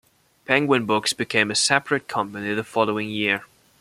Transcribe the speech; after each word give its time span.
Penguin 0.45 0.87
Books 0.87 1.13
became 1.13 1.51
a 1.51 1.55
separate 1.55 2.07
company 2.07 2.51
the 2.55 2.63
following 2.63 3.07
year. 3.09 3.43